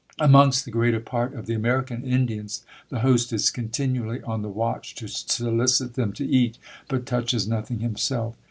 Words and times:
Amongst 0.17 0.65
the 0.65 0.71
greater 0.71 0.99
part 0.99 1.35
of 1.35 1.45
the 1.45 1.53
American 1.53 2.03
Indians, 2.03 2.63
the 2.89 3.01
host 3.01 3.31
is 3.33 3.51
continually 3.51 4.19
on 4.23 4.41
the 4.41 4.49
watch 4.49 4.95
to 4.95 5.07
solicit 5.07 5.93
them 5.93 6.11
to 6.13 6.25
eat, 6.25 6.57
but 6.87 7.05
touches 7.05 7.47
nothing 7.47 7.81
himself. 7.81 8.35